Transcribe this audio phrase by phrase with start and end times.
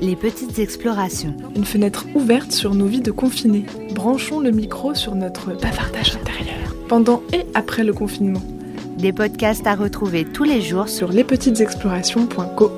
[0.00, 1.34] Les petites explorations.
[1.56, 3.64] Une fenêtre ouverte sur nos vies de confinés.
[3.94, 6.74] Branchons le micro sur notre bavardage intérieur.
[6.88, 8.42] Pendant et après le confinement.
[8.98, 12.70] Des podcasts à retrouver tous les jours sur lespetitesexplorations.co.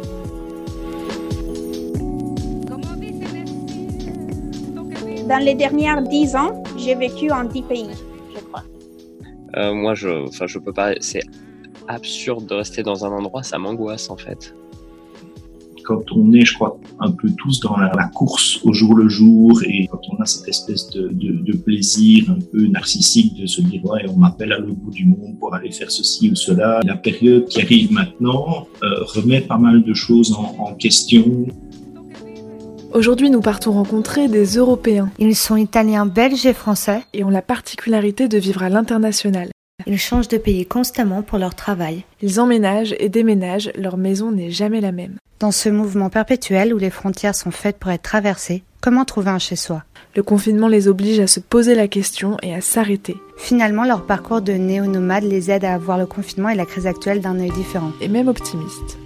[5.29, 7.91] Dans les dernières dix ans, j'ai vécu en dix pays,
[8.33, 8.63] je crois.
[9.57, 10.95] Euh, moi, je, enfin, je peux pas.
[11.01, 11.25] C'est
[11.89, 14.55] absurde de rester dans un endroit, ça m'angoisse en fait.
[15.87, 19.63] Quand on est, je crois, un peu tous dans la, course au jour le jour
[19.65, 23.85] et quand on a cette espèce de, de, plaisir un peu narcissique de se dire
[23.85, 26.81] ouais, on m'appelle à l'autre bout du monde pour aller faire ceci ou cela.
[26.85, 31.47] La période qui arrive maintenant euh, remet pas mal de choses en, en question.
[32.93, 35.11] Aujourd'hui, nous partons rencontrer des Européens.
[35.19, 39.51] Ils sont italiens, belges et français et ont la particularité de vivre à l'international.
[39.85, 42.05] Ils changent de pays constamment pour leur travail.
[42.23, 45.17] Ils emménagent et déménagent, leur maison n'est jamais la même.
[45.39, 49.39] Dans ce mouvement perpétuel où les frontières sont faites pour être traversées, comment trouver un
[49.39, 49.85] chez-soi?
[50.17, 53.17] Le confinement les oblige à se poser la question et à s'arrêter.
[53.37, 57.21] Finalement, leur parcours de néo-nomade les aide à voir le confinement et la crise actuelle
[57.21, 57.93] d'un œil différent.
[58.01, 58.99] Et même optimiste.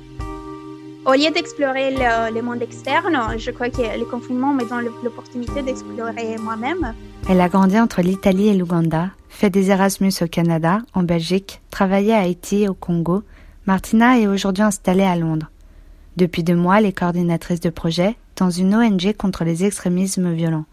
[1.05, 6.37] Au lieu d'explorer le, monde externe, je crois que le confinement me donne l'opportunité d'explorer
[6.39, 6.95] moi-même.
[7.29, 9.09] Elle a grandi entre l'Italie et l'Ouganda,
[9.41, 13.23] fait des Erasmus au Canada, en Belgique, travaillé à Haïti au Congo.
[13.65, 15.51] Martina est aujourd'hui installée à Londres.
[16.19, 20.67] Depuis deux mois, elle est coordinatrice de projet dans une ONG contre les extrémismes violents.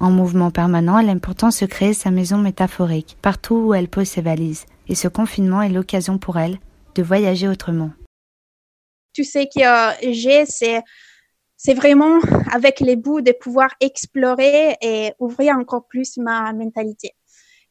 [0.00, 4.08] En mouvement permanent, elle aime pourtant se créer sa maison métaphorique, partout où elle pose
[4.08, 4.66] ses valises.
[4.88, 6.58] Et ce confinement est l'occasion pour elle
[6.96, 7.90] de voyager autrement
[9.14, 10.82] tout ce que j'ai, c'est
[11.56, 12.20] c'est vraiment
[12.52, 17.10] avec les bouts de pouvoir explorer et ouvrir encore plus ma mentalité.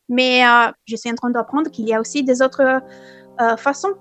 [0.10, 3.94] Mais euh, je suis en train d'apprendre qu'il y a aussi des autres euh, façons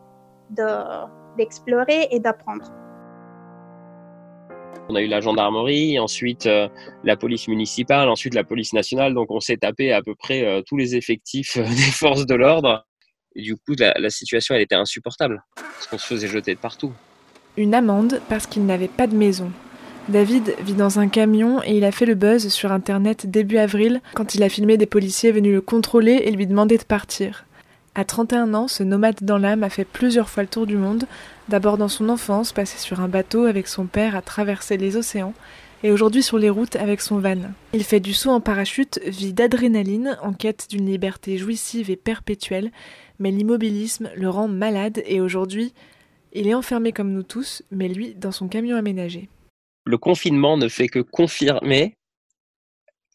[1.36, 2.72] d'explorer et d'apprendre.
[4.90, 6.68] On a eu la gendarmerie, ensuite euh,
[7.04, 9.12] la police municipale, ensuite la police nationale.
[9.12, 12.86] Donc on s'est tapé à peu près tous les effectifs des forces de l'ordre.
[13.34, 15.44] Et du coup, la, la situation, elle était insupportable.
[15.54, 16.92] Parce qu'on se faisait jeter de partout
[17.58, 19.50] une amende parce qu'il n'avait pas de maison.
[20.08, 24.00] David vit dans un camion et il a fait le buzz sur internet début avril
[24.14, 27.44] quand il a filmé des policiers venus le contrôler et lui demander de partir.
[27.94, 31.04] À 31 ans, ce nomade dans l'âme a fait plusieurs fois le tour du monde,
[31.50, 35.34] d'abord dans son enfance, passé sur un bateau avec son père à traverser les océans,
[35.82, 37.36] et aujourd'hui sur les routes avec son van.
[37.74, 42.70] Il fait du saut en parachute, vit d'adrénaline, en quête d'une liberté jouissive et perpétuelle,
[43.18, 45.74] mais l'immobilisme le rend malade et aujourd'hui,
[46.32, 49.28] il est enfermé comme nous tous, mais lui dans son camion aménagé.
[49.88, 51.96] Le confinement ne fait que confirmer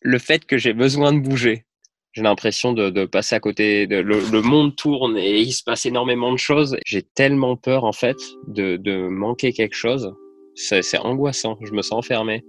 [0.02, 1.66] le fait que j'ai besoin de bouger.
[2.14, 3.86] J'ai l'impression de, passer à côté.
[3.86, 6.76] Le, monde tourne et il se passe énormément de choses.
[6.84, 8.18] J'ai tellement peur en fait
[8.48, 10.16] de, manquer quelque chose.
[10.56, 11.60] C'est angoissant.
[11.62, 12.44] Je me sens enfermé.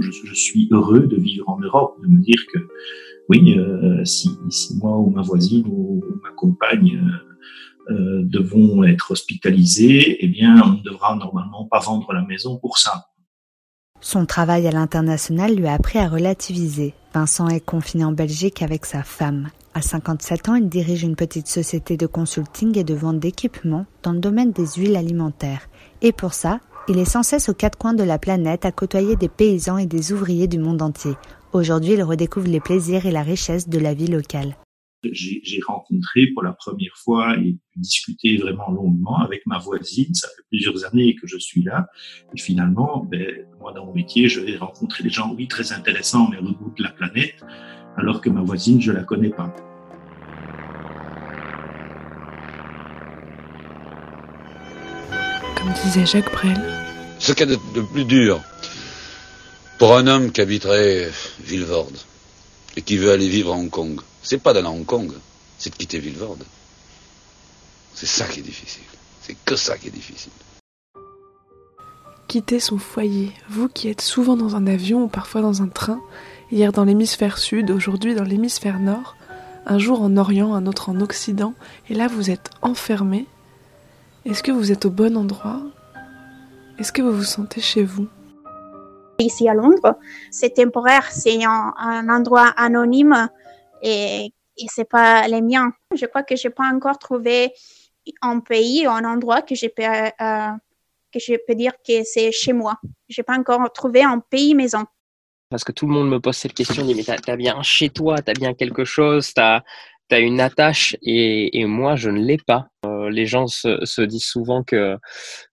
[0.00, 2.58] Je, suis heureux de vivre en Europe, de me dire que
[3.28, 4.30] oui, euh, si,
[4.80, 7.32] moi ou ma voisine ou, ma compagne euh,
[7.90, 12.78] euh, devons être hospitalisés, eh bien, on ne devra normalement pas vendre la maison pour
[12.78, 13.08] ça.
[14.00, 16.94] Son travail à l'international lui a appris à relativiser.
[17.14, 19.48] Vincent est confiné en Belgique avec sa femme.
[19.74, 24.12] À 57 ans, il dirige une petite société de consulting et de vente d'équipements dans
[24.12, 25.68] le domaine des huiles alimentaires.
[26.02, 29.16] Et pour ça, il est sans cesse aux quatre coins de la planète à côtoyer
[29.16, 31.14] des paysans et des ouvriers du monde entier.
[31.52, 34.56] Aujourd'hui, il redécouvre les plaisirs et la richesse de la vie locale
[35.10, 40.14] j'ai rencontré pour la première fois et discuté vraiment longuement avec ma voisine.
[40.14, 41.88] Ça fait plusieurs années que je suis là.
[42.34, 46.28] Et finalement, ben, moi, dans mon métier, je vais rencontrer des gens, oui, très intéressants,
[46.30, 47.44] mais au bout de la planète,
[47.96, 49.54] alors que ma voisine, je la connais pas.
[55.56, 56.60] Comme disait Jacques Brel.
[57.18, 58.40] Ce qu'il y a de plus dur
[59.78, 61.10] pour un homme qui habiterait
[61.44, 61.96] Villevorde
[62.76, 65.12] et qui veut aller vivre à Hong Kong, c'est pas d'aller à Hong Kong,
[65.58, 66.44] c'est de quitter Villevorde.
[67.94, 68.82] C'est ça qui est difficile.
[69.20, 70.32] C'est que ça qui est difficile.
[72.28, 76.00] Quitter son foyer, vous qui êtes souvent dans un avion ou parfois dans un train,
[76.50, 79.16] hier dans l'hémisphère sud, aujourd'hui dans l'hémisphère nord,
[79.66, 81.54] un jour en Orient, un autre en Occident,
[81.90, 83.26] et là vous êtes enfermé.
[84.24, 85.60] Est-ce que vous êtes au bon endroit?
[86.78, 88.08] Est-ce que vous vous sentez chez vous?
[89.22, 89.98] Ici à Londres,
[90.30, 93.28] c'est temporaire, c'est un, endroit anonyme
[93.82, 95.72] et, et c'est pas les miens.
[95.94, 97.52] Je crois que j'ai pas encore trouvé
[98.20, 100.50] un pays un endroit que je peux, euh,
[101.12, 102.78] que je peux dire que c'est chez moi.
[103.08, 104.84] J'ai pas encore trouvé un pays maison.
[105.50, 107.90] Parce que tout le monde me pose cette question, dit mais t'as as bien chez
[107.90, 109.62] toi, t'as bien quelque chose, t'as
[110.10, 112.68] tu une attache et, moi, je ne l'ai pas.
[112.86, 114.98] Euh, les gens se, se, disent souvent que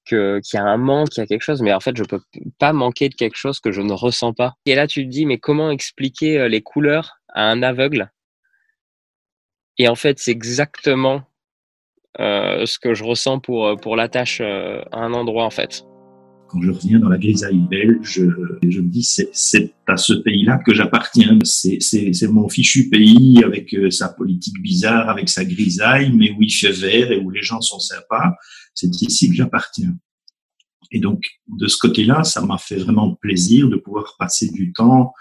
[0.06, 2.22] qu'il y a un manque, qu'il y a quelque chose, mais en fait, je peux
[2.58, 4.56] pas manquer de quelque chose que je ne ressens pas.
[4.66, 8.12] Et là, tu te dis, mais comment expliquer les couleurs à un aveugle?
[9.78, 11.24] Et en fait, c'est exactement
[12.20, 15.84] euh, ce que je ressens pour, pour l'attache à un endroit, en fait
[16.50, 18.22] quand je reviens dans la grisaille belge,
[18.64, 21.38] je, me dis c'est à ce pays-là que j'appartiens.
[21.44, 26.52] C'est mon fichu pays avec euh, sa politique bizarre, avec sa grisaille, mais où il
[26.52, 28.36] fait vert et où les gens sont sympas.
[28.74, 29.96] C'est ici que j'appartiens.
[30.92, 35.14] Et donc de ce côté-là, ça m'a fait vraiment plaisir de pouvoir passer du temps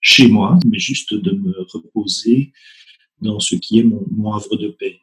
[0.00, 2.52] chez moi, mais juste de me reposer
[3.20, 5.00] dans ce qui est mon, mon havre de paix.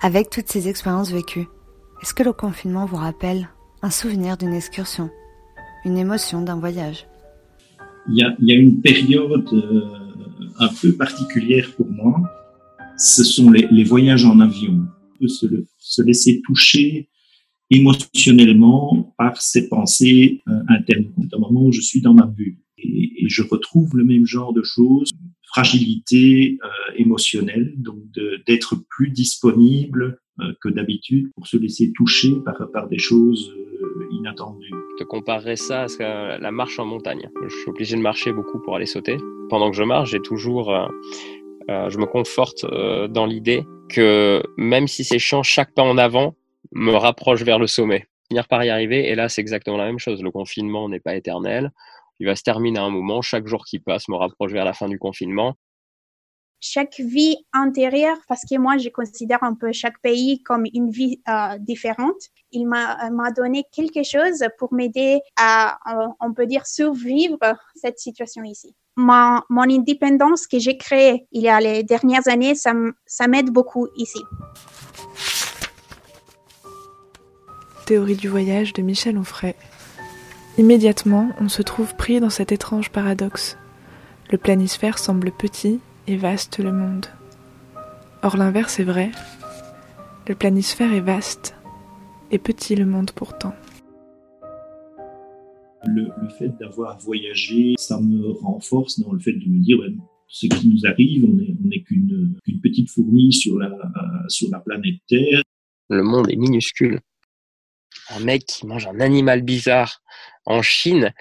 [0.00, 1.46] Avec toutes ces expériences vécues,
[2.02, 3.48] est-ce que le confinement vous rappelle
[3.82, 5.10] un souvenir d'une excursion,
[5.84, 7.06] une émotion d'un voyage?
[8.08, 9.82] Il y, a, une période euh,
[10.58, 12.22] un peu particulière pour moi.
[12.98, 14.86] Ce sont les, voyages en avion.
[15.26, 15.46] Se,
[15.78, 17.08] se, laisser toucher
[17.70, 21.12] émotionnellement par ces pensées euh, internes.
[21.32, 24.62] Un moment où je suis dans ma bulle et, je retrouve le même genre de
[24.62, 25.10] choses,
[25.44, 27.98] fragilité euh, émotionnelle, donc
[28.46, 30.20] d'être plus disponible
[30.60, 34.70] que d'habitude pour se laisser toucher par, par des choses euh, inattendues.
[34.92, 37.30] Je te comparerais ça à la marche en montagne.
[37.44, 39.16] Je suis obligé de marcher beaucoup pour aller sauter.
[39.48, 40.88] Pendant que je marche, j'ai toujours, euh,
[41.68, 42.64] je me conforte
[43.10, 46.34] dans l'idée que même si c'est chiant, chaque pas en avant
[46.72, 48.06] me rapproche vers le sommet.
[48.28, 50.22] Finir par y arriver, et là c'est exactement la même chose.
[50.22, 51.70] Le confinement n'est pas éternel.
[52.18, 53.22] Il va se terminer à un moment.
[53.22, 55.56] Chaque jour qui passe me rapproche vers la fin du confinement
[56.60, 61.20] chaque vie intérieure, parce que moi, je considère un peu chaque pays comme une vie
[61.28, 62.16] euh, différente.
[62.52, 67.38] Il m'a euh, donné quelque chose pour m'aider à, euh, on peut dire, survivre
[67.74, 68.74] cette situation ici.
[68.96, 74.20] Mon, indépendance que j'ai créée il y a les dernières années, ça m'aide beaucoup ici.
[77.84, 79.54] Théorie du voyage de Michel Onfray.
[80.58, 83.58] Immédiatement, on se trouve pris dans cet étrange paradoxe.
[84.30, 87.06] Le planisphère semble petit et vaste le monde.
[88.22, 89.10] Or l'inverse est vrai.
[90.28, 91.54] Le planisphère est vaste
[92.30, 93.54] et petit le monde pourtant.
[95.86, 99.96] Le, le fait d'avoir voyagé, ça me renforce dans le fait de me dire, ben,
[100.28, 103.70] ce qui nous arrive, on n'est on est qu'une petite fourmi sur la,
[104.28, 105.42] sur la planète Terre.
[105.88, 106.98] Le monde est minuscule.
[108.14, 110.00] Un mec qui mange un animal bizarre
[110.46, 111.12] en Chine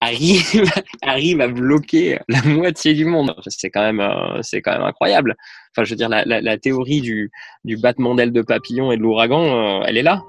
[0.00, 0.70] arrive,
[1.02, 3.34] arrive à bloquer la moitié du monde.
[3.46, 5.36] C'est quand même, euh, c'est quand même incroyable.
[5.72, 7.30] Enfin, je veux dire, la, la, théorie du,
[7.64, 10.22] du battement d'aile de papillon et de l'ouragan, euh, elle est là.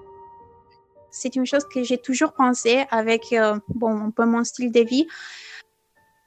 [1.12, 4.82] C'est une chose que j'ai toujours pensé avec, euh, bon, un peu mon style de
[4.82, 5.08] vie.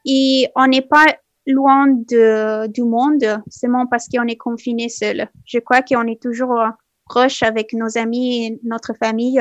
[0.04, 1.06] Et on n'est pas
[1.46, 5.28] loin de, du monde seulement parce qu'on est confiné seul.
[5.46, 6.54] Je crois qu'on est toujours
[7.06, 9.40] proche avec nos amis et notre famille.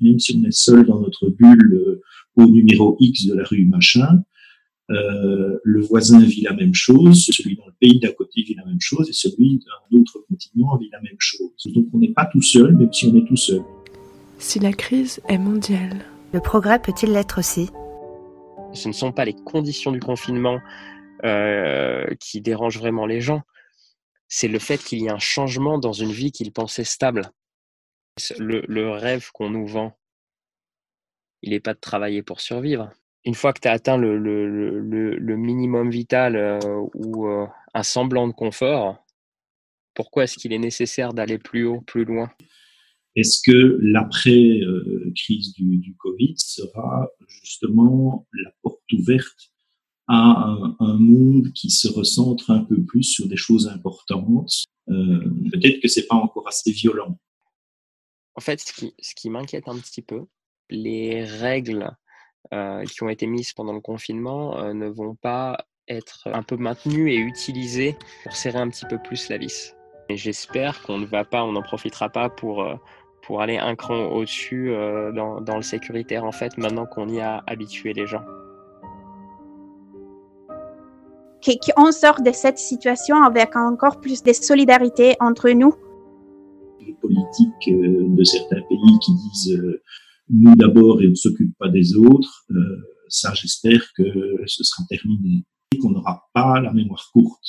[0.00, 2.00] Même si on est seul dans notre bulle
[2.36, 4.22] au numéro X de la rue machin,
[4.90, 8.64] euh, le voisin vit la même chose, celui dans le pays d'à côté vit la
[8.64, 11.50] même chose, et celui d'un autre continent vit la même chose.
[11.74, 13.62] Donc on n'est pas tout seul, même si on est tout seul.
[14.38, 16.04] Si la crise est mondiale.
[16.32, 17.70] Le progrès peut-il l'être aussi?
[18.74, 20.58] Ce ne sont pas les conditions du confinement
[21.24, 23.42] euh, qui dérangent vraiment les gens,
[24.28, 27.30] c'est le fait qu'il y ait un changement dans une vie qu'ils pensaient stable.
[28.38, 29.96] Le, rêve qu'on nous vend
[31.42, 32.90] il n'est pas de travailler pour survivre.
[33.24, 36.58] Une fois que tu as atteint le, minimum vital euh,
[36.94, 39.04] ou euh, un semblant de confort,
[39.94, 42.30] pourquoi est-ce qu'il est nécessaire d'aller plus haut, plus loin?
[43.14, 49.50] Est-ce que l'après-crise du, du, Covid sera justement la porte ouverte
[50.08, 54.64] à un, monde qui se recentre un peu plus sur des choses importantes?
[54.88, 55.20] Euh,
[55.52, 57.18] Peut-être que c'est pas encore assez violent.
[58.34, 60.24] En fait, ce qui, m'inquiète un petit peu,
[60.70, 61.94] les règles
[62.52, 66.56] euh, qui ont été mises pendant le confinement euh, ne vont pas être un peu
[66.56, 69.74] maintenues et utilisées pour serrer un petit peu plus la vis.
[70.08, 72.74] Et j'espère qu'on ne va pas, on n'en profitera pas pour, euh,
[73.22, 74.74] pour aller un cran au-dessus
[75.14, 78.24] dans, dans, le sécuritaire, en fait, maintenant qu'on y a habitué les gens.
[81.44, 85.74] Qu'on sort de cette situation avec encore plus de solidarité entre nous.
[86.86, 89.58] Les politiques de certains pays qui disent
[90.28, 92.56] nous d'abord et on s'occupe pas des autres, euh,
[93.08, 94.02] ça j'espère que
[94.46, 97.44] ce sera terminé et qu'on n'aura pas la mémoire courte.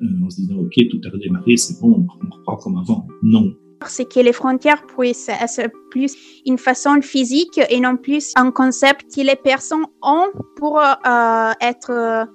[0.00, 3.06] Euh, en se disant ok tout a redémarré c'est bon on reprend comme avant.
[3.22, 3.52] Non.
[3.86, 6.14] C'est que les frontières puissent être plus
[6.46, 12.28] une façon physique et non plus un concept que les personnes ont pour euh, être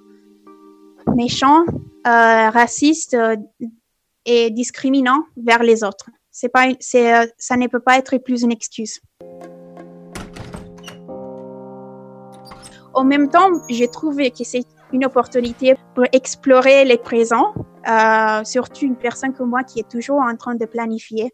[1.14, 1.64] méchant,
[2.06, 3.36] euh, raciste euh,
[4.26, 6.10] et discriminant vers les autres.
[6.30, 9.00] C'est pas, c'est, euh, ça ne peut pas être plus une excuse.
[12.92, 17.54] En même temps, j'ai trouvé que c'est une opportunité pour explorer les présents,
[17.88, 21.32] euh, surtout une personne comme moi qui est toujours en train de planifier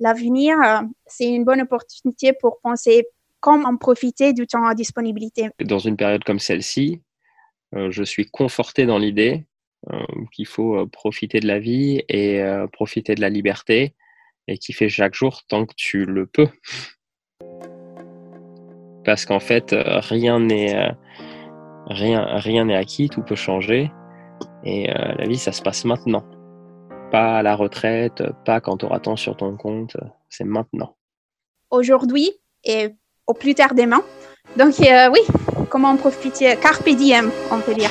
[0.00, 0.56] l'avenir.
[0.64, 3.06] Euh, c'est une bonne opportunité pour penser
[3.40, 5.50] comment profiter du temps à disponibilité.
[5.60, 7.02] Dans une période comme celle-ci,
[7.72, 9.46] je suis conforté dans l'idée
[10.32, 13.94] qu'il faut euh, profiter de la vie et euh, profiter de la liberté
[14.48, 16.48] et kiffer chaque jour tant que tu le peux.
[19.04, 20.92] Parce qu'en fait, euh, rien n'est euh,
[21.86, 23.90] rien, rien acquis, tout peut changer.
[24.64, 26.24] Et euh, la vie, ça se passe maintenant.
[27.10, 29.96] Pas à la retraite, pas quand tu auras tant sur ton compte,
[30.28, 30.96] c'est maintenant.
[31.70, 32.30] Aujourd'hui
[32.64, 32.88] et
[33.26, 34.02] au plus tard demain.
[34.56, 35.20] Donc euh, oui,
[35.68, 37.90] comment profiter, carpe diem, on peut dire.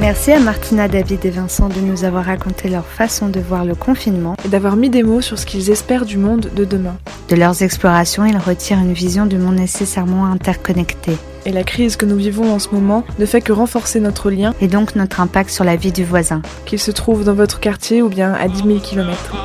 [0.00, 3.74] Merci à Martina, David et Vincent de nous avoir raconté leur façon de voir le
[3.74, 4.34] confinement.
[4.46, 6.96] Et d'avoir mis des mots sur ce qu'ils espèrent du monde de demain.
[7.28, 12.06] De leurs explorations, ils retirent une vision du monde nécessairement interconnecté, Et la crise que
[12.06, 15.50] nous vivons en ce moment ne fait que renforcer notre lien, et donc notre impact
[15.50, 16.40] sur la vie du voisin.
[16.64, 19.36] qu'il se trouve dans votre quartier ou bien à 10 000 km.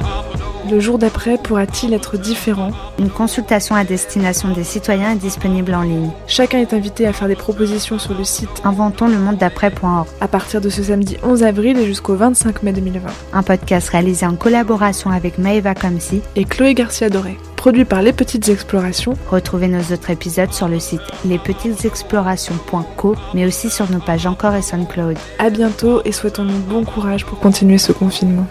[0.70, 5.84] Le jour d'après pourra-t-il être différent Une consultation à destination des citoyens est disponible en
[5.84, 6.10] ligne.
[6.26, 10.28] Chacun est invité à faire des propositions sur le site Inventons le monde d'après.org, à
[10.28, 13.10] partir de ce samedi 11 avril et jusqu'au 25 mai 2020.
[13.34, 16.22] un podcast réalisé en collaboration avec Maeva Kamsi.
[16.36, 20.80] Et Chloé Garcia Doré, produit par Les Petites Explorations, Retrouvez nos autres épisodes sur le
[20.80, 25.18] site lespetitesexplorations.co, mais aussi sur nos pages encore et SoundCloud.
[25.38, 28.48] à bientôt et souhaitons-nous bon courage pour continuer ce confinement.